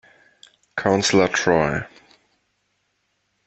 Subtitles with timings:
[0.75, 1.85] Counselor Troy